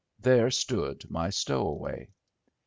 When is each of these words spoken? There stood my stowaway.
There 0.17 0.49
stood 0.49 1.05
my 1.11 1.29
stowaway. 1.29 2.09